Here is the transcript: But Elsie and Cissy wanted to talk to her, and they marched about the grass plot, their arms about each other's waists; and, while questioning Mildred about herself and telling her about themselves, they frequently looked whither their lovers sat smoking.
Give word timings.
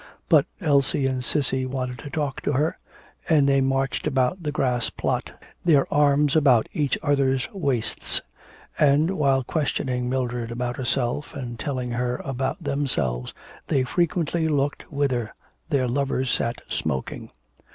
But 0.29 0.47
Elsie 0.59 1.05
and 1.05 1.23
Cissy 1.23 1.67
wanted 1.67 1.99
to 1.99 2.09
talk 2.09 2.41
to 2.41 2.53
her, 2.53 2.79
and 3.29 3.47
they 3.47 3.61
marched 3.61 4.07
about 4.07 4.41
the 4.41 4.51
grass 4.51 4.89
plot, 4.89 5.39
their 5.63 5.85
arms 5.93 6.35
about 6.35 6.65
each 6.73 6.97
other's 7.03 7.47
waists; 7.53 8.19
and, 8.79 9.11
while 9.11 9.43
questioning 9.43 10.09
Mildred 10.09 10.49
about 10.49 10.77
herself 10.77 11.35
and 11.35 11.59
telling 11.59 11.91
her 11.91 12.15
about 12.25 12.63
themselves, 12.63 13.35
they 13.67 13.83
frequently 13.83 14.47
looked 14.47 14.91
whither 14.91 15.35
their 15.69 15.87
lovers 15.87 16.31
sat 16.31 16.61
smoking. 16.67 17.29